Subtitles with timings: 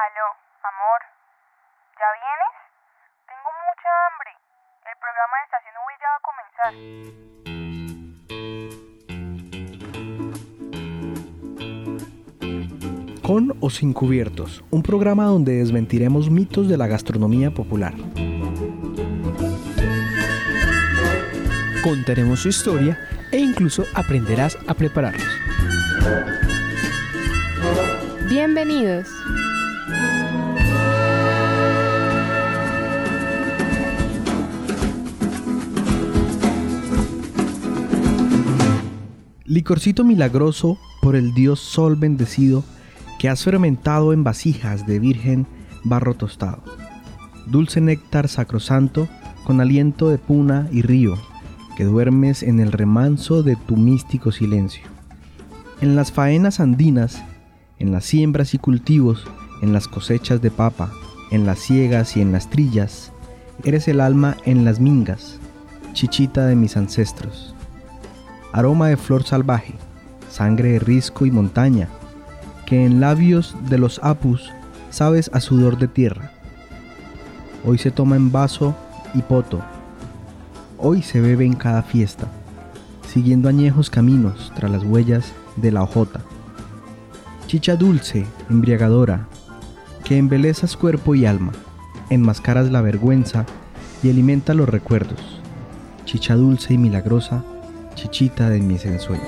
[0.00, 0.28] Aló,
[0.64, 1.00] amor.
[2.00, 2.54] ¿Ya vienes?
[3.28, 4.32] Tengo mucha hambre.
[4.88, 6.72] El programa de Estación V ya va a comenzar.
[13.26, 17.92] Con o sin cubiertos, un programa donde desmentiremos mitos de la gastronomía popular.
[21.84, 22.96] Contaremos su historia
[23.30, 25.28] e incluso aprenderás a prepararlos.
[28.30, 29.10] Bienvenidos.
[39.50, 42.62] Licorcito milagroso por el dios sol bendecido
[43.18, 45.44] que has fermentado en vasijas de virgen
[45.82, 46.62] barro tostado.
[47.48, 49.08] Dulce néctar sacrosanto
[49.42, 51.18] con aliento de puna y río
[51.76, 54.84] que duermes en el remanso de tu místico silencio.
[55.80, 57.20] En las faenas andinas,
[57.80, 59.24] en las siembras y cultivos,
[59.62, 60.92] en las cosechas de papa,
[61.32, 63.10] en las ciegas y en las trillas,
[63.64, 65.40] eres el alma en las mingas,
[65.92, 67.56] chichita de mis ancestros.
[68.52, 69.74] Aroma de flor salvaje,
[70.28, 71.88] sangre de risco y montaña,
[72.66, 74.50] que en labios de los apus
[74.90, 76.32] sabes a sudor de tierra.
[77.64, 78.74] Hoy se toma en vaso
[79.14, 79.60] y poto,
[80.78, 82.26] hoy se bebe en cada fiesta,
[83.06, 86.20] siguiendo añejos caminos tras las huellas de la hojota.
[87.46, 89.28] Chicha dulce, embriagadora,
[90.04, 91.52] que embelezas cuerpo y alma,
[92.08, 93.46] enmascaras la vergüenza
[94.02, 95.40] y alimenta los recuerdos.
[96.04, 97.44] Chicha dulce y milagrosa,
[97.94, 99.26] chichita de mis ensueños.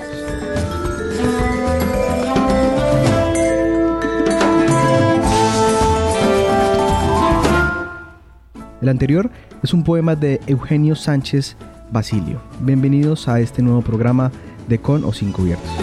[8.81, 9.31] El anterior
[9.63, 11.55] es un poema de Eugenio Sánchez
[11.91, 12.41] Basilio.
[12.59, 14.29] Bienvenidos a este nuevo programa
[14.67, 15.82] de Con o Sin Cubiertos.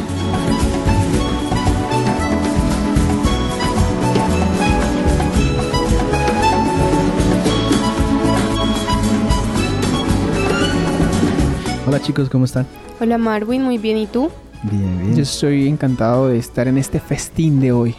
[12.01, 12.67] Hola chicos, ¿cómo están?
[12.99, 13.99] Hola Marwin, muy bien.
[13.99, 14.31] ¿Y tú?
[14.63, 15.17] Bien, bien.
[15.17, 17.95] Yo estoy encantado de estar en este festín de hoy.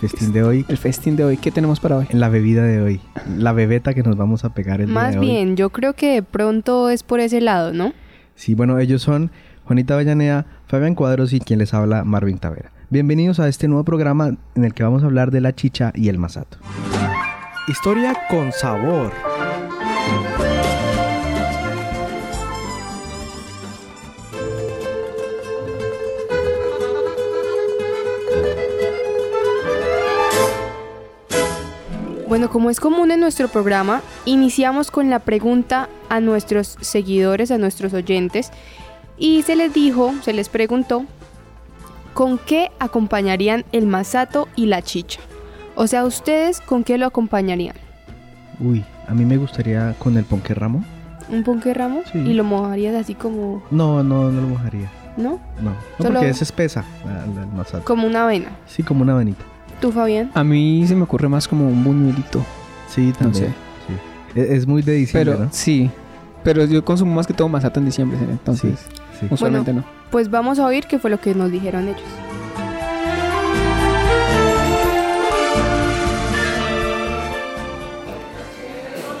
[0.00, 2.06] Festín de hoy, El festín de hoy, ¿qué tenemos para hoy?
[2.10, 3.00] en la bebida de hoy,
[3.38, 5.26] la bebeta que nos vamos a pegar el día Más de hoy.
[5.28, 7.92] bien, yo creo que de pronto es por ese lado, ¿no?
[8.34, 9.30] Sí, bueno, ellos son
[9.66, 12.72] Juanita Avellaneda, Fabián Cuadros y quien les habla, Marvin Tavera.
[12.90, 16.08] Bienvenidos a este nuevo programa en el que vamos a hablar de la chicha y
[16.08, 16.58] el masato.
[17.68, 19.12] Historia con sabor.
[32.34, 37.58] Bueno, como es común en nuestro programa, iniciamos con la pregunta a nuestros seguidores, a
[37.58, 38.50] nuestros oyentes,
[39.16, 41.04] y se les dijo, se les preguntó,
[42.12, 45.20] ¿con qué acompañarían el masato y la chicha?
[45.76, 47.76] O sea, ¿ustedes con qué lo acompañarían?
[48.58, 50.84] Uy, a mí me gustaría con el ponqué ramo.
[51.28, 52.02] ¿Un ponqué ramo?
[52.10, 52.18] Sí.
[52.18, 54.90] Y lo mojarías así como, No, no, no lo mojaría.
[55.16, 55.38] ¿no?
[55.60, 57.84] No, no Solo- porque es espesa la- la- el masato.
[57.84, 58.48] Como una avena.
[58.66, 59.44] Sí, como una venita.
[59.84, 60.30] ¿Tú, Fabián?
[60.32, 62.42] A mí se me ocurre más como un buñuelito.
[62.88, 63.48] Sí, también.
[63.48, 63.50] sé.
[64.32, 64.40] sí.
[64.40, 65.50] Es, es muy de diciembre, Pero ¿no?
[65.52, 65.90] sí.
[66.42, 68.78] Pero yo consumo más que todo masato en diciembre, entonces
[69.20, 69.26] Sí.
[69.30, 69.84] usualmente no.
[70.10, 72.00] Pues vamos a oír qué fue lo que nos dijeron ellos.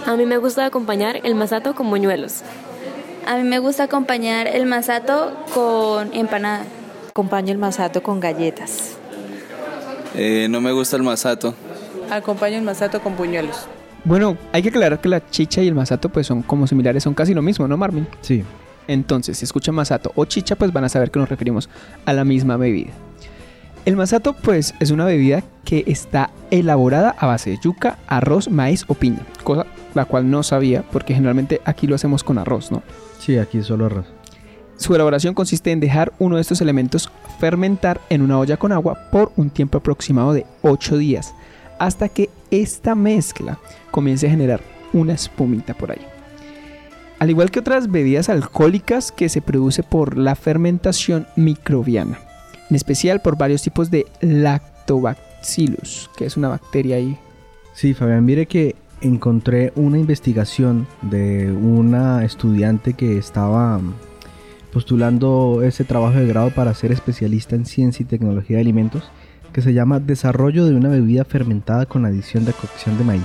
[0.06, 2.42] A mí me gusta acompañar el masato con moñuelos.
[3.26, 6.64] A mí me gusta acompañar el masato con empanada.
[7.10, 8.96] Acompaño el masato con galletas.
[10.14, 11.54] Eh, no me gusta el masato.
[12.10, 13.66] Acompaño el masato con puñuelos.
[14.04, 17.14] Bueno, hay que aclarar que la chicha y el masato pues son como similares, son
[17.14, 18.06] casi lo mismo, ¿no, Marvin?
[18.20, 18.44] Sí.
[18.86, 21.70] Entonces, si escuchan masato o chicha, pues van a saber que nos referimos
[22.04, 22.92] a la misma bebida.
[23.86, 28.84] El masato, pues, es una bebida que está elaborada a base de yuca, arroz, maíz
[28.88, 32.82] o piña, cosa la cual no sabía porque generalmente aquí lo hacemos con arroz, ¿no?
[33.18, 34.06] Sí, aquí solo arroz.
[34.76, 39.08] Su elaboración consiste en dejar uno de estos elementos fermentar en una olla con agua
[39.10, 41.34] por un tiempo aproximado de 8 días,
[41.78, 43.58] hasta que esta mezcla
[43.90, 44.60] comience a generar
[44.92, 46.06] una espumita por ahí.
[47.18, 52.18] Al igual que otras bebidas alcohólicas que se produce por la fermentación microbiana,
[52.68, 57.16] en especial por varios tipos de lactobacillus, que es una bacteria ahí.
[57.72, 63.80] Sí, Fabián, mire que encontré una investigación de una estudiante que estaba
[64.74, 69.04] postulando ese trabajo de grado para ser especialista en ciencia y tecnología de alimentos,
[69.52, 73.22] que se llama Desarrollo de una bebida fermentada con adición de cocción de maíz.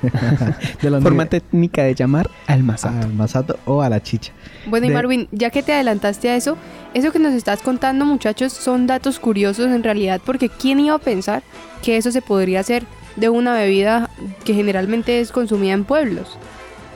[0.82, 2.98] de la Forma técnica de llamar al masato.
[3.06, 4.32] al masato o a la chicha.
[4.66, 6.56] Bueno, y De- Marvin, ya que te adelantaste a eso,
[6.94, 10.98] eso que nos estás contando, muchachos, son datos curiosos en realidad, porque ¿quién iba a
[11.00, 11.42] pensar
[11.82, 12.84] que eso se podría hacer
[13.16, 14.08] de una bebida
[14.44, 16.38] que generalmente es consumida en pueblos.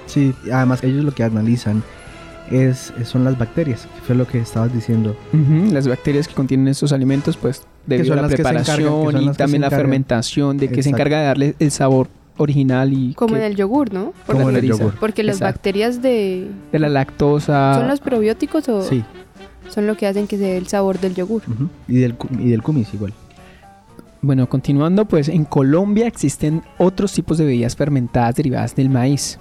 [0.06, 1.82] Sí, además ellos lo que analizan
[2.52, 5.16] es, son las bacterias, que fue lo que estabas diciendo.
[5.72, 9.70] Las bacterias que contienen estos alimentos, pues debido a la encargan- preparación y también la
[9.70, 12.08] fermentación, de que se encarga de darle el sabor
[12.38, 14.12] original y Como que en el yogur, ¿no?
[14.26, 14.94] Como en el yogur.
[14.98, 15.56] Porque las Exacto.
[15.58, 16.48] bacterias de...
[16.72, 17.74] de la lactosa.
[17.76, 19.04] ¿Son los probióticos o Sí,
[19.68, 21.42] son lo que hacen que se dé el sabor del yogur?
[21.88, 23.12] y, del, y del kumis igual.
[24.22, 29.38] Bueno, continuando, pues en Colombia existen otros tipos de bebidas fermentadas derivadas del maíz.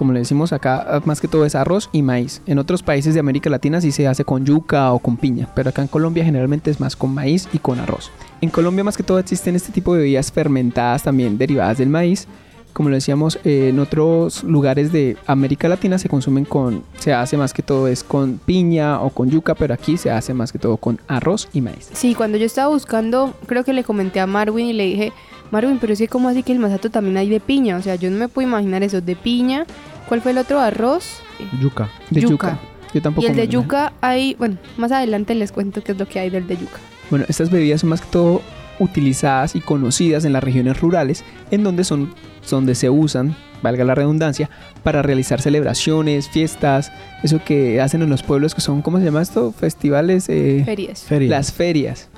[0.00, 2.40] Como le decimos acá, más que todo es arroz y maíz.
[2.46, 5.68] En otros países de América Latina sí se hace con yuca o con piña, pero
[5.68, 8.10] acá en Colombia generalmente es más con maíz y con arroz.
[8.40, 12.26] En Colombia más que todo existen este tipo de bebidas fermentadas también derivadas del maíz.
[12.72, 17.36] Como lo decíamos, eh, en otros lugares de América Latina se consumen con, se hace
[17.36, 20.58] más que todo es con piña o con yuca, pero aquí se hace más que
[20.58, 21.90] todo con arroz y maíz.
[21.92, 25.12] Sí, cuando yo estaba buscando, creo que le comenté a Marwin y le dije,
[25.50, 27.96] Marwin, pero es que como así que el masato también hay de piña, o sea,
[27.96, 29.66] yo no me puedo imaginar eso, de piña,
[30.08, 31.20] ¿cuál fue el otro arroz?
[31.60, 31.88] Yuca.
[32.10, 32.30] De yuca.
[32.30, 32.58] Yuca.
[32.92, 36.06] Yo tampoco Y el de yuca hay, bueno, más adelante les cuento qué es lo
[36.06, 36.78] que hay del de yuca.
[37.08, 38.42] Bueno, estas bebidas son más que todo
[38.78, 42.12] utilizadas y conocidas en las regiones rurales, en donde son
[42.50, 44.50] donde se usan, valga la redundancia,
[44.82, 46.90] para realizar celebraciones, fiestas,
[47.22, 49.52] eso que hacen en los pueblos que son, ¿cómo se llama esto?
[49.52, 51.02] Festivales, eh, Ferias.
[51.02, 51.30] Feria.
[51.30, 52.08] las ferias.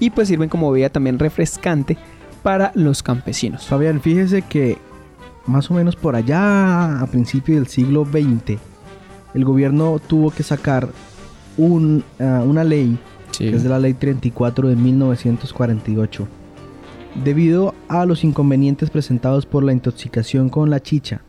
[0.00, 1.96] Y pues sirven como bebida también refrescante
[2.42, 3.66] para los campesinos.
[3.66, 4.78] Fabián, fíjese que
[5.46, 8.58] más o menos por allá, a principios del siglo XX,
[9.34, 10.88] el gobierno tuvo que sacar
[11.56, 12.98] un, ah, una ley,
[13.36, 16.28] que es de la ley 34 de 1948,
[17.24, 21.22] debido a los inconvenientes presentados por la intoxicación con la chicha.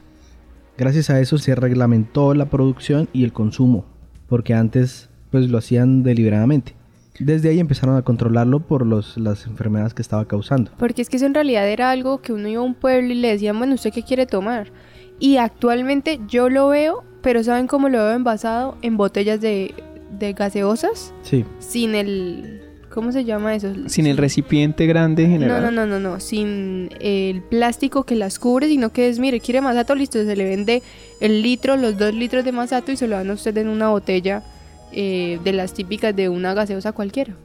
[0.77, 3.85] Gracias a eso se reglamentó la producción y el consumo,
[4.27, 6.75] porque antes pues lo hacían deliberadamente.
[7.19, 10.71] Desde ahí empezaron a controlarlo por los, las enfermedades que estaba causando.
[10.77, 13.15] Porque es que eso en realidad era algo que uno iba a un pueblo y
[13.15, 14.71] le decían, bueno, ¿usted qué quiere tomar?
[15.19, 18.77] Y actualmente yo lo veo, pero ¿saben cómo lo veo envasado?
[18.81, 19.73] En botellas de,
[20.17, 21.45] de gaseosas, Sí.
[21.59, 22.61] sin el...
[22.89, 23.71] ¿Cómo se llama eso?
[23.87, 25.63] Sin el recipiente grande en No, general.
[25.63, 29.61] no, no, no, no, sin el plástico que las cubre, sino que es, mire, quiere
[29.61, 30.83] masato, listo, se le vende
[31.21, 33.87] el litro, los dos litros de masato y se lo dan a usted en una
[33.89, 34.43] botella
[34.93, 37.35] eh, de las típicas de una gaseosa cualquiera.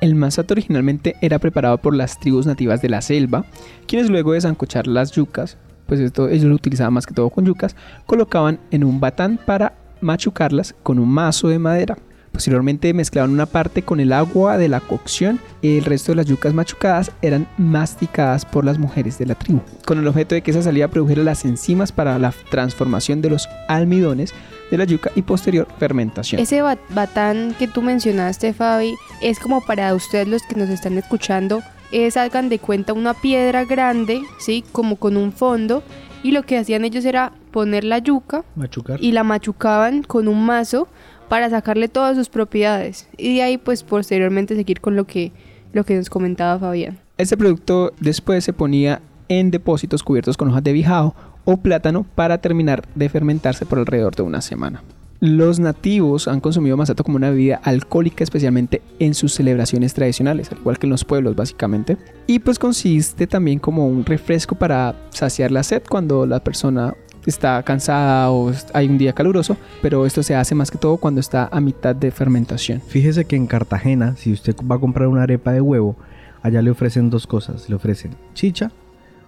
[0.00, 3.46] El masato originalmente era preparado por las tribus nativas de la selva,
[3.86, 5.56] quienes luego de zancochar las yucas,
[5.86, 9.74] pues esto ellos lo utilizaban más que todo con yucas, colocaban en un batán para
[10.00, 11.96] machucarlas con un mazo de madera.
[12.30, 16.26] Posteriormente mezclaban una parte con el agua de la cocción y el resto de las
[16.26, 20.50] yucas machucadas eran masticadas por las mujeres de la tribu, con el objeto de que
[20.50, 24.34] esa salida produjera las enzimas para la transformación de los almidones
[24.70, 26.40] de la yuca y posterior fermentación.
[26.40, 30.96] Ese bat- batán que tú mencionaste, Fabi, es como para ustedes los que nos están
[30.98, 34.64] escuchando, es hagan de cuenta una piedra grande, ¿sí?
[34.72, 35.82] Como con un fondo,
[36.22, 38.98] y lo que hacían ellos era poner la yuca Machucar.
[39.02, 40.88] y la machucaban con un mazo
[41.28, 43.08] para sacarle todas sus propiedades.
[43.16, 45.32] Y de ahí, pues, posteriormente seguir con lo que,
[45.72, 46.98] lo que nos comentaba Fabián.
[47.18, 51.14] Este producto después se ponía en depósitos cubiertos con hojas de bijao
[51.46, 54.82] o plátano para terminar de fermentarse por alrededor de una semana.
[55.20, 60.58] Los nativos han consumido masato como una bebida alcohólica, especialmente en sus celebraciones tradicionales, al
[60.58, 61.96] igual que en los pueblos básicamente.
[62.26, 66.92] Y pues consiste también como un refresco para saciar la sed cuando la persona
[67.24, 71.20] está cansada o hay un día caluroso, pero esto se hace más que todo cuando
[71.20, 72.82] está a mitad de fermentación.
[72.86, 75.96] Fíjese que en Cartagena, si usted va a comprar una arepa de huevo,
[76.42, 77.68] allá le ofrecen dos cosas.
[77.68, 78.70] Le ofrecen chicha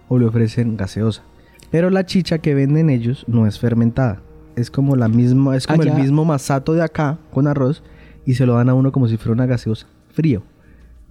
[0.07, 1.23] o le ofrecen gaseosa.
[1.71, 4.21] Pero la chicha que venden ellos no es fermentada.
[4.55, 7.83] Es como la misma, es como Allá- el mismo masato de acá con arroz
[8.25, 10.41] y se lo dan a uno como si fuera una gaseosa, frío.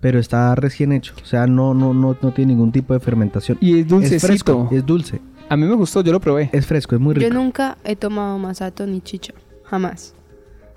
[0.01, 3.59] Pero está recién hecho, o sea, no no no no tiene ningún tipo de fermentación.
[3.61, 4.27] Y es Es dulcecito.
[4.27, 6.51] fresco, es dulce, A mí me gustó, yo lo probé.
[6.53, 7.27] es fresco, es muy rico.
[7.29, 9.33] Yo nunca he tomado masato ni chicha,
[9.65, 10.15] jamás.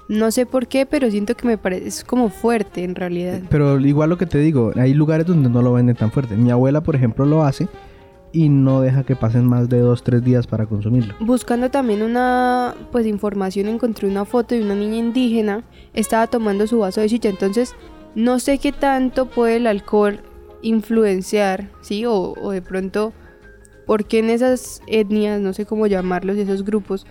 [0.09, 3.41] No sé por qué, pero siento que me parece es como fuerte en realidad.
[3.49, 6.35] Pero igual lo que te digo, hay lugares donde no lo venden tan fuerte.
[6.35, 7.67] Mi abuela, por ejemplo, lo hace
[8.33, 11.15] y no deja que pasen más de dos, tres días para consumirlo.
[11.19, 16.79] Buscando también una pues información encontré una foto de una niña indígena, estaba tomando su
[16.79, 17.75] vaso de chicha, entonces
[18.15, 20.21] no sé qué tanto puede el alcohol
[20.61, 22.05] influenciar, ¿sí?
[22.05, 23.13] O, o de pronto,
[23.85, 27.05] ¿por qué en esas etnias, no sé cómo llamarlos, esos grupos,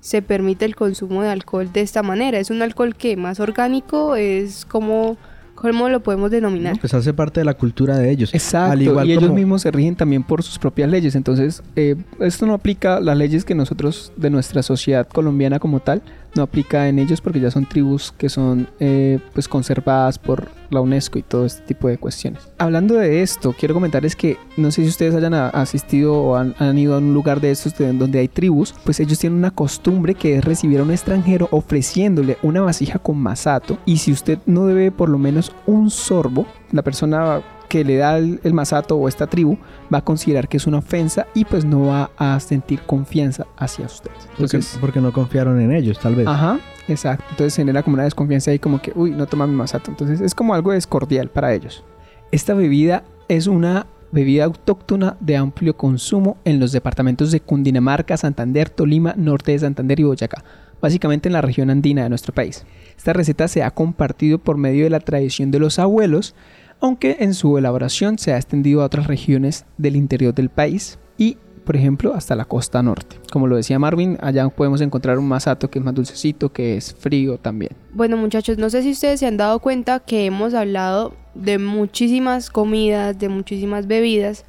[0.00, 2.38] se permite el consumo de alcohol de esta manera?
[2.38, 4.16] ¿Es un alcohol que más orgánico?
[4.16, 5.16] ¿Es como
[5.56, 6.78] ¿Cómo lo podemos denominar?
[6.78, 8.32] Pues hace parte de la cultura de ellos.
[8.32, 11.14] Exacto, Al igual y ellos como- mismos se rigen también por sus propias leyes.
[11.16, 16.02] Entonces, eh, esto no aplica, las leyes que nosotros, de nuestra sociedad colombiana como tal,
[16.36, 20.82] no aplica en ellos porque ya son tribus que son eh, pues conservadas por la
[20.82, 22.42] UNESCO y todo este tipo de cuestiones.
[22.58, 26.76] Hablando de esto, quiero comentarles que no sé si ustedes hayan asistido o han, han
[26.76, 30.14] ido a un lugar de estos de- donde hay tribus, pues ellos tienen una costumbre
[30.14, 34.66] que es recibir a un extranjero ofreciéndole una vasija con masato y si usted no
[34.66, 39.08] debe por lo menos un sorbo, la persona que le da el, el masato o
[39.08, 39.58] esta tribu
[39.92, 43.86] va a considerar que es una ofensa y pues no va a sentir confianza hacia
[43.86, 44.10] usted.
[44.10, 46.26] Porque, Entonces, porque no confiaron en ellos, tal vez.
[46.26, 47.24] Ajá, exacto.
[47.30, 49.90] Entonces genera como una desconfianza ahí como que, uy, no toma mi masato.
[49.90, 51.84] Entonces es como algo descordial para ellos.
[52.30, 58.70] Esta bebida es una bebida autóctona de amplio consumo en los departamentos de Cundinamarca, Santander,
[58.70, 60.44] Tolima, Norte de Santander y Boyacá,
[60.80, 62.64] básicamente en la región andina de nuestro país.
[62.96, 66.34] Esta receta se ha compartido por medio de la tradición de los abuelos,
[66.80, 71.36] aunque en su elaboración se ha extendido a otras regiones del interior del país y,
[71.64, 73.16] por ejemplo, hasta la costa norte.
[73.32, 76.94] Como lo decía Marvin, allá podemos encontrar un masato que es más dulcecito, que es
[76.94, 77.72] frío también.
[77.92, 82.50] Bueno muchachos, no sé si ustedes se han dado cuenta que hemos hablado de muchísimas
[82.50, 84.44] comidas, de muchísimas bebidas,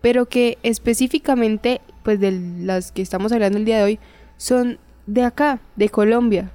[0.00, 3.98] pero que específicamente, pues de las que estamos hablando el día de hoy,
[4.36, 6.50] son de acá, de Colombia.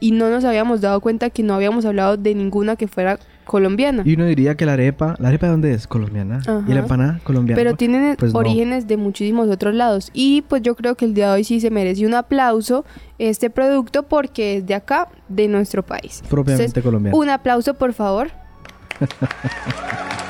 [0.00, 4.02] Y no nos habíamos dado cuenta que no habíamos hablado de ninguna que fuera colombiana.
[4.04, 5.86] Y uno diría que la arepa, ¿la arepa de dónde es?
[5.86, 6.38] Colombiana.
[6.40, 6.64] Ajá.
[6.66, 7.20] ¿Y la empanada?
[7.22, 7.56] Colombiana.
[7.56, 8.38] Pero tienen Pues no.
[8.40, 10.10] orígenes de muchísimos otros lados.
[10.12, 12.84] Y pues yo creo que el día de hoy sí se merece un aplauso
[13.18, 16.22] este producto porque es de acá, de nuestro país.
[16.28, 17.16] Propiamente colombiano.
[17.16, 18.28] Un aplauso, por favor.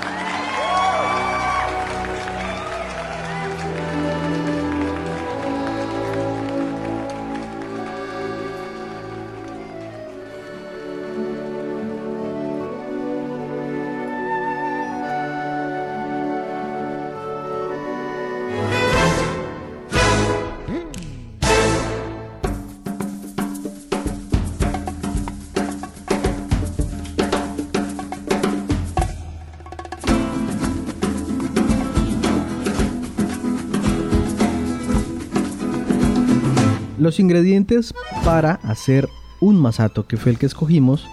[37.07, 37.95] Los ingredientes
[38.25, 39.09] para hacer
[39.39, 41.07] un masato, que fue el que escogimos,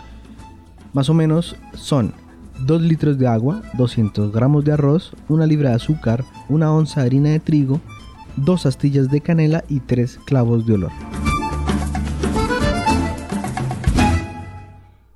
[0.92, 2.16] más o menos son
[2.62, 7.06] 2 litros de agua, 200 gramos de arroz, una libra de azúcar, una onza de
[7.06, 7.80] harina de trigo,
[8.38, 10.92] dos astillas de canela y tres clavos de olor.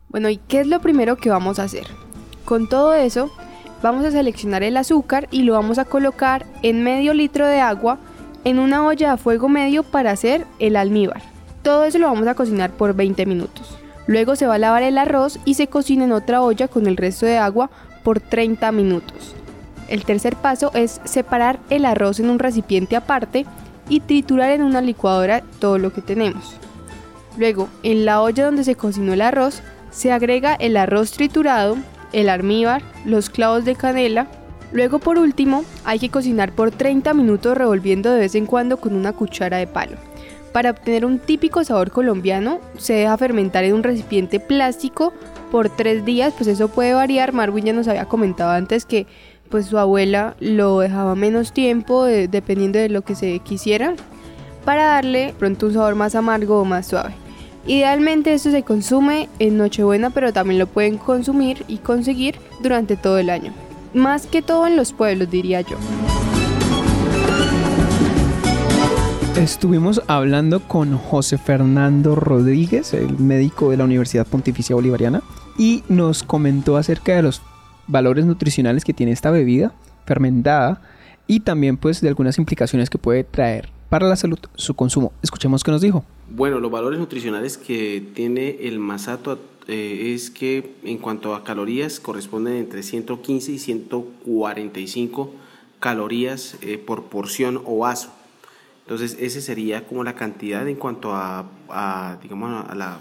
[0.09, 1.87] Bueno, ¿y qué es lo primero que vamos a hacer?
[2.45, 3.31] Con todo eso,
[3.81, 7.97] vamos a seleccionar el azúcar y lo vamos a colocar en medio litro de agua
[8.43, 11.21] en una olla a fuego medio para hacer el almíbar.
[11.63, 13.77] Todo eso lo vamos a cocinar por 20 minutos.
[14.07, 16.97] Luego se va a lavar el arroz y se cocina en otra olla con el
[16.97, 17.69] resto de agua
[18.03, 19.35] por 30 minutos.
[19.89, 23.45] El tercer paso es separar el arroz en un recipiente aparte
[23.89, 26.55] y triturar en una licuadora todo lo que tenemos.
[27.37, 31.77] Luego, en la olla donde se cocinó el arroz, se agrega el arroz triturado,
[32.13, 34.27] el almíbar, los clavos de canela.
[34.71, 38.95] Luego, por último, hay que cocinar por 30 minutos revolviendo de vez en cuando con
[38.95, 39.97] una cuchara de palo.
[40.51, 45.13] Para obtener un típico sabor colombiano, se deja fermentar en un recipiente plástico
[45.51, 47.31] por 3 días, pues eso puede variar.
[47.31, 49.05] Marwin ya nos había comentado antes que
[49.49, 53.93] pues su abuela lo dejaba menos tiempo de- dependiendo de lo que se quisiera
[54.65, 57.13] para darle pronto un sabor más amargo o más suave.
[57.65, 63.17] Idealmente esto se consume en Nochebuena, pero también lo pueden consumir y conseguir durante todo
[63.19, 63.53] el año.
[63.93, 65.77] Más que todo en los pueblos, diría yo.
[69.35, 75.21] Estuvimos hablando con José Fernando Rodríguez, el médico de la Universidad Pontificia Bolivariana,
[75.57, 77.41] y nos comentó acerca de los
[77.87, 79.73] valores nutricionales que tiene esta bebida
[80.05, 80.81] fermentada
[81.27, 85.13] y también pues de algunas implicaciones que puede traer para la salud su consumo.
[85.21, 86.03] Escuchemos qué nos dijo.
[86.29, 91.99] Bueno, los valores nutricionales que tiene el masato eh, es que en cuanto a calorías
[91.99, 95.33] corresponden entre 115 y 145
[95.79, 98.11] calorías eh, por porción o vaso.
[98.83, 102.99] Entonces, ese sería como la cantidad en cuanto a, a, digamos, a, la,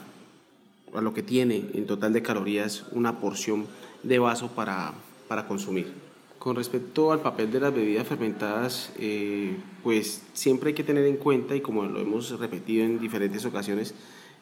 [0.92, 3.66] a lo que tiene en total de calorías una porción
[4.02, 4.94] de vaso para,
[5.28, 5.92] para consumir.
[6.40, 11.16] Con respecto al papel de las bebidas fermentadas, eh, pues siempre hay que tener en
[11.16, 13.94] cuenta, y como lo hemos repetido en diferentes ocasiones,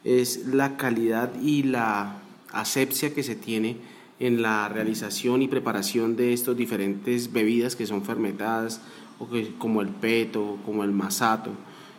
[0.04, 2.20] es la calidad y la
[2.52, 3.78] asepsia que se tiene
[4.20, 8.80] en la realización y preparación de estas diferentes bebidas que son fermentadas,
[9.18, 11.50] o que, como el peto, como el masato.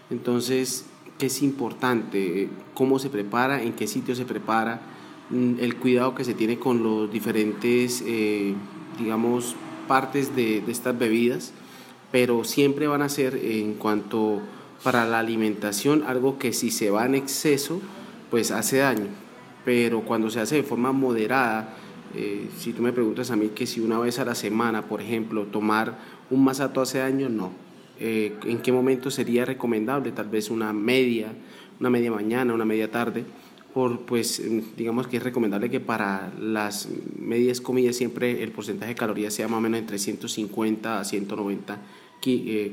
[0.09, 0.85] Entonces,
[1.17, 2.50] ¿qué es importante?
[2.74, 3.62] ¿Cómo se prepara?
[3.62, 4.81] ¿En qué sitio se prepara?
[5.29, 8.53] mm, el cuidado que se tiene con los diferentes, eh,
[9.00, 9.55] digamos,
[9.88, 11.51] partes de, de, estas bebidas,
[12.12, 14.41] pero siempre van a ser en cuanto
[14.86, 17.82] para la alimentación algo que si se va en exceso,
[18.30, 19.08] pues hace daño,
[19.65, 21.74] pero cuando se hace de forma moderada,
[22.13, 25.01] eh, si tú me preguntas a mí que si una vez a la semana, por
[25.01, 25.98] ejemplo, tomar
[26.30, 27.51] un masato hace daño, no.
[28.00, 30.12] Eh, ¿En qué momento sería recomendable?
[30.12, 31.34] Tal vez una media,
[31.80, 33.25] una media mañana, una media tarde.
[33.74, 34.42] Por, pues
[34.77, 36.88] digamos que es recomendable que para las
[37.20, 41.74] medias comidas siempre el porcentaje de calorías sea más o menos entre 150 a 190
[41.74, 41.77] eh,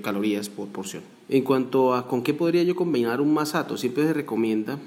[0.02, 1.02] calorías por porción.
[1.28, 4.78] En cuanto a con qué podría yo combinar un masato, siempre se recomienda,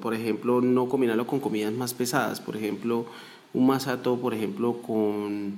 [0.00, 3.06] por ejemplo, no combinarlo con comidas más pesadas, por ejemplo,
[3.54, 5.54] un masato, por ejemplo, con,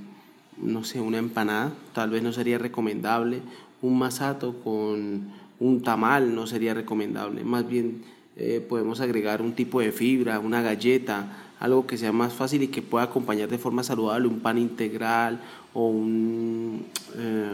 [0.60, 3.40] no sé, una empanada, tal vez no sería recomendable,
[3.82, 8.02] un masato con un tamal no sería recomendable, más bien
[8.36, 12.68] eh, podemos agregar un tipo de fibra, una galleta, algo que sea más fácil y
[12.68, 15.40] que pueda acompañar de forma saludable un pan integral
[15.72, 17.50] o un, eh,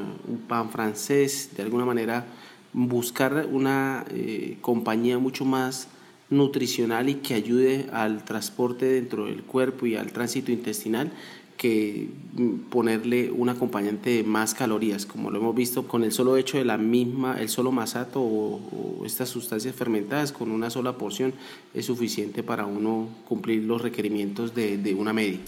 [0.48, 2.26] pan francés, de alguna manera
[2.72, 5.88] buscar una eh, compañía mucho más
[6.30, 11.10] nutricional y que ayude al transporte dentro del cuerpo y al tránsito intestinal
[11.60, 12.08] que
[12.70, 16.64] ponerle un acompañante de más calorías, como lo hemos visto con el solo hecho de
[16.64, 21.34] la misma, el solo masato o, estas sustancias fermentadas con una sola porción
[21.74, 25.38] es suficiente para uno cumplir los requerimientos de, de una media.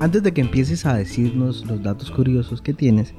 [0.00, 3.12] Antes de que empieces a decirnos los datos curiosos que tienes,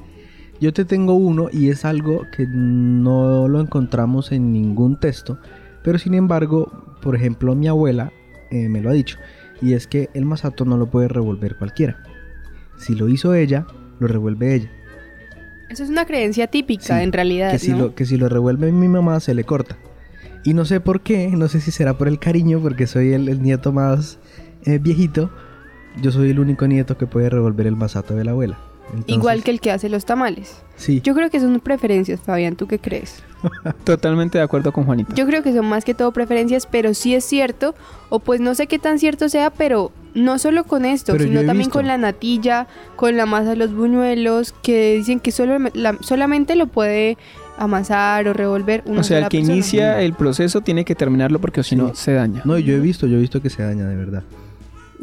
[0.64, 5.38] yo te tengo uno y es algo que no lo encontramos en ningún texto,
[5.84, 8.14] pero sin embargo, por ejemplo, mi abuela
[8.50, 9.18] eh, me lo ha dicho,
[9.62, 12.02] y es que el masato no lo puede revolver cualquiera.
[12.78, 13.68] Si lo hizo ella,
[14.00, 14.72] lo revuelve ella.
[15.70, 17.52] Eso es una creencia típica en realidad.
[17.52, 19.78] Que, si lo, que si lo revuelve mi mamá se le corta.
[20.46, 23.42] Y no sé por qué, no sé si será por el cariño, porque soy el,
[23.42, 24.18] nieto más
[24.64, 25.30] eh, viejito,
[26.02, 28.60] yo soy el único nieto que puede revolver el masato de la abuela.
[29.08, 30.62] Igual que el que hace los tamales.
[30.76, 31.02] Sí.
[31.04, 32.56] Yo creo que son preferencias, Fabián.
[32.56, 33.24] ¿Tú qué crees?
[33.84, 35.14] Totalmente de acuerdo con Juanita.
[35.16, 37.76] Yo creo que son más que todo preferencias, pero sí es cierto,
[38.10, 41.70] o pues no sé qué tan cierto sea, pero no solo con esto, sino también
[41.70, 45.58] con la natilla, con la masa de los buñuelos, que dicen que solo,
[46.02, 47.18] solamente lo puede
[47.58, 51.64] amasar o revolver una O sea, el que inicia el proceso tiene que terminarlo porque
[51.64, 52.42] si no se daña.
[52.46, 54.24] No, yo he visto, yo he visto que se daña de verdad.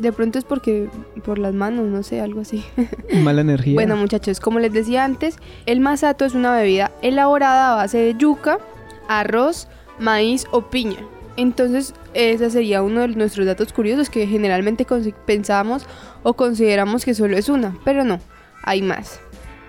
[0.00, 0.88] De pronto es porque
[1.24, 2.64] por las manos, no sé, algo así.
[3.22, 3.74] Mala energía.
[3.74, 5.36] Bueno, muchachos, como les decía antes,
[5.66, 8.58] el masato es una bebida elaborada a base de yuca,
[9.08, 11.00] arroz, maíz o piña.
[11.36, 14.86] Entonces, ese sería uno de nuestros datos curiosos que generalmente
[15.26, 15.86] pensamos
[16.22, 18.20] o consideramos que solo es una, pero no,
[18.62, 19.20] hay más.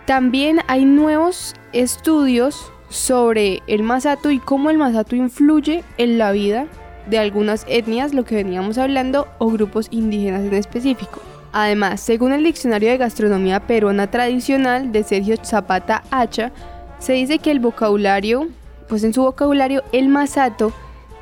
[0.06, 6.68] También hay nuevos estudios sobre el masato y cómo el masato influye en la vida
[7.08, 11.22] de algunas etnias, lo que veníamos hablando, o grupos indígenas en específico.
[11.54, 16.52] Además, según el Diccionario de Gastronomía Peruana Tradicional de Sergio Zapata Hacha,
[17.00, 18.48] se dice que el vocabulario,
[18.88, 20.72] pues en su vocabulario, el masato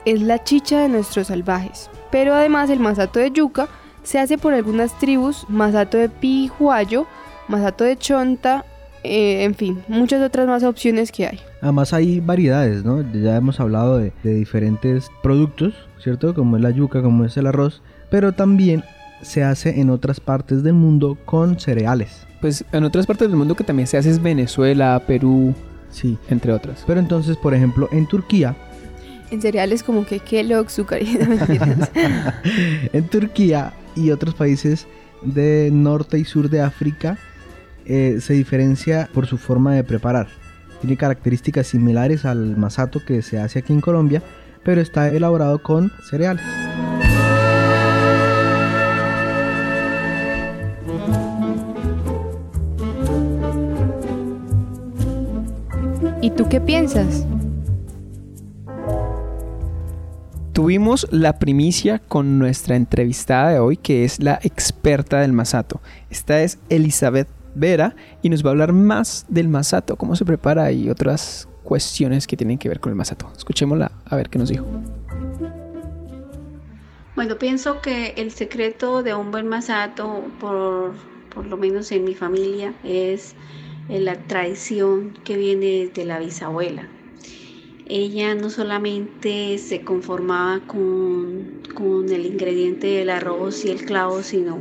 [0.06, 1.90] es la chicha de nuestros salvajes.
[2.12, 3.68] Pero además el masato de yuca
[4.04, 7.08] se hace por algunas tribus, masato de pijuayo,
[7.48, 8.66] masato de chonta,
[9.04, 11.40] eh, en fin, muchas otras más opciones que hay.
[11.62, 13.04] Además hay variedades, ¿no?
[13.12, 16.34] Ya hemos hablado de, diferentes productos, ¿cierto?
[16.34, 18.84] Como es la yuca, como es el arroz, pero también
[19.22, 22.26] se hace en otras partes del mundo con cereales.
[22.40, 25.54] Pues en otras partes del mundo que también se hace es Venezuela, Perú,
[25.92, 26.84] sí, entre otras.
[26.88, 28.56] Pero entonces, por ejemplo, en Turquía
[29.32, 31.02] en cereales como que Kellogg, azúcar
[32.94, 34.88] En Turquía y otros países
[35.22, 37.18] de norte y sur de África
[37.86, 40.28] eh, se diferencia por su forma de preparar.
[40.82, 44.24] Tiene características similares al masato que se hace aquí en Colombia,
[44.64, 46.44] pero está elaborado con cereales.
[56.22, 57.26] ¿Y tú qué piensas?
[60.52, 65.80] Tuvimos la primicia con nuestra entrevistada de hoy, que es la experta del masato.
[66.10, 70.72] Esta es Elizabeth Vera y nos va a hablar más del masato, cómo se prepara
[70.72, 73.32] y otras cuestiones que tienen que ver con el masato.
[73.36, 74.66] Escuchémosla a ver qué nos dijo.
[77.16, 80.94] Bueno, pienso que el secreto de un buen masato, por,
[81.34, 83.36] por lo menos en mi familia, es
[83.90, 86.88] la tradición que viene de la bisabuela.
[87.88, 94.60] Ella no solamente se conformaba con, con el ingrediente del arroz y el clavo, sino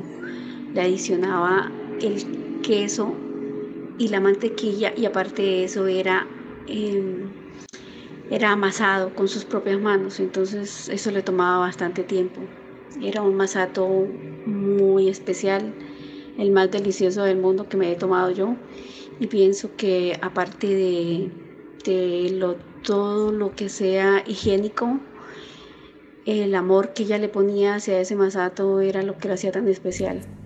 [0.74, 1.70] le adicionaba
[2.00, 3.14] el queso
[3.98, 6.26] y la mantequilla y aparte de eso era,
[6.68, 7.32] em,
[8.30, 12.42] era amasado con sus propias manos, entonces eso le tomaba bastante tiempo.
[13.00, 13.88] Era un masato
[14.44, 15.74] muy especial,
[16.38, 18.54] el más delicioso del mundo que me he tomado yo
[19.18, 21.30] y pienso que aparte de,
[21.84, 25.00] de lo, todo lo que sea higiénico,
[26.26, 29.66] el amor que ella le ponía hacia ese masato era lo que lo hacía tan
[29.68, 30.37] especial.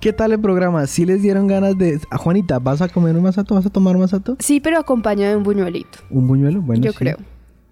[0.00, 0.86] ¿Qué tal el programa?
[0.86, 2.00] ¿Sí les dieron ganas de...
[2.10, 3.54] A Juanita, ¿vas a comer un masato?
[3.54, 4.34] ¿Vas a tomar un masato?
[4.38, 5.98] Sí, pero acompañado de un buñuelito.
[6.08, 6.62] ¿Un buñuelo?
[6.62, 6.98] Bueno, Yo sí.
[6.98, 7.18] creo.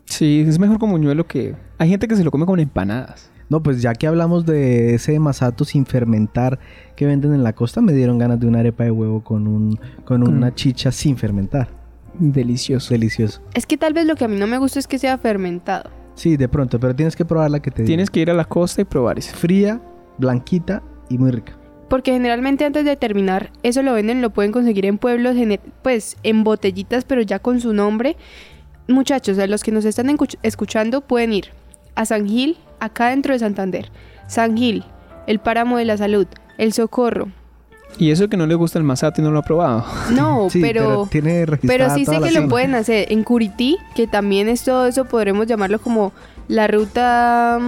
[0.05, 1.57] Sí, es mejor con buñuelo que...
[1.79, 3.31] Hay gente que se lo come con empanadas.
[3.49, 6.59] No, pues ya que hablamos de ese masato sin fermentar
[6.97, 9.81] que venden en la costa, me dieron ganas de una arepa de huevo con, un,
[10.05, 11.69] con una chicha sin fermentar.
[12.19, 12.93] Delicioso.
[12.93, 13.41] Delicioso.
[13.55, 15.89] Es que tal vez lo que a mí no me gusta es que sea fermentado.
[16.15, 17.87] Sí, de pronto, pero tienes que probar la que te digo.
[17.87, 19.33] Tienes que ir a la costa y probar ese.
[19.35, 19.81] Fría,
[20.19, 21.55] blanquita y muy rica.
[21.89, 25.37] Porque generalmente antes de terminar, eso lo venden, lo pueden conseguir en pueblos,
[25.83, 28.17] pues en botellitas, pero ya con su nombre.
[28.89, 31.49] Muchachos, a los que nos están escuchando pueden ir
[31.95, 33.91] a San Gil, acá dentro de Santander.
[34.27, 34.85] San Gil,
[35.27, 36.27] el Páramo de la Salud,
[36.59, 37.29] el Socorro.
[37.99, 39.85] Y eso que no le gusta el masato y no lo ha probado.
[40.13, 44.49] No, Sí, pero, tiene pero sí sé que lo pueden hacer en Curití, que también
[44.49, 46.13] es todo eso, podremos llamarlo como
[46.49, 47.59] la ruta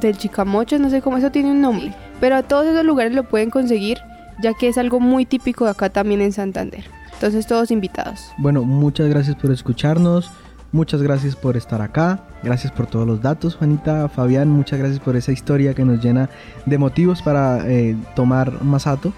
[0.00, 1.94] del Chicamocho, no sé cómo eso tiene un nombre.
[2.20, 3.98] Pero a todos esos lugares lo pueden conseguir,
[4.42, 6.84] ya que es algo muy típico de acá también en Santander.
[7.12, 8.30] Entonces todos invitados.
[8.38, 10.30] Bueno, muchas gracias por escucharnos.
[10.70, 12.20] Muchas gracias por estar acá.
[12.42, 14.48] Gracias por todos los datos, Juanita, Fabián.
[14.48, 16.28] Muchas gracias por esa historia que nos llena
[16.66, 19.12] de motivos para eh, tomar masato.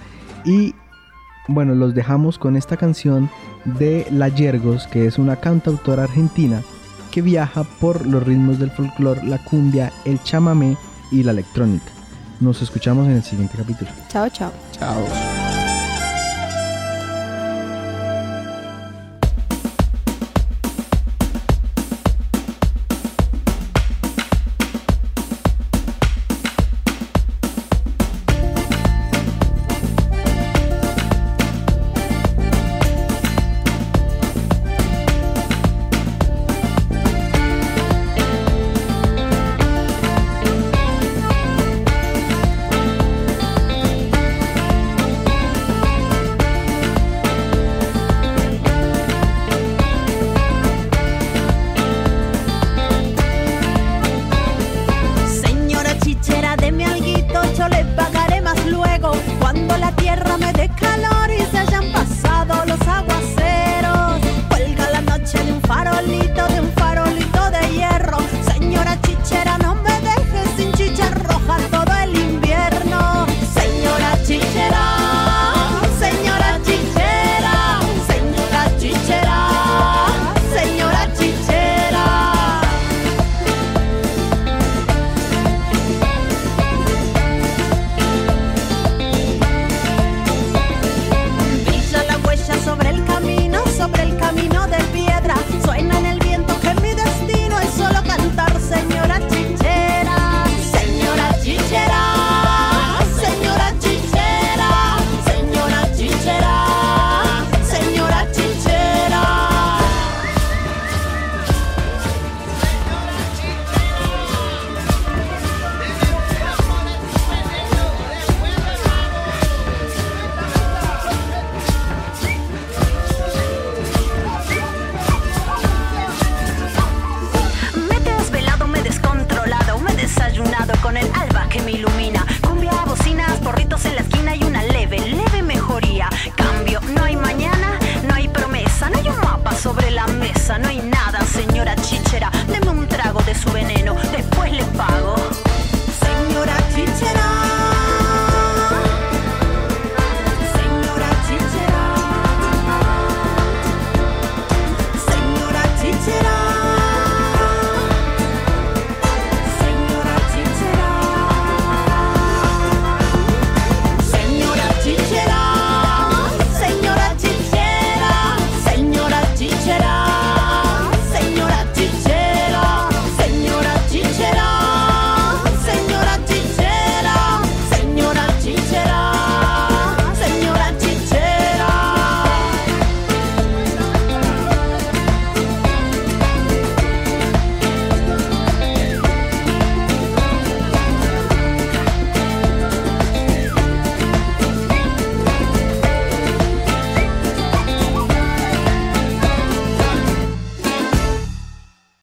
[0.45, 0.75] Y
[1.49, 3.29] bueno, los dejamos con esta canción
[3.65, 6.63] de La Yergos, que es una cantautora argentina
[7.11, 10.77] que viaja por los ritmos del folclore, la cumbia, el chamamé
[11.11, 11.91] y la electrónica.
[12.41, 13.91] Nos escuchamos en el siguiente capítulo.
[14.09, 14.53] Chao, chao.
[14.73, 15.50] Chao.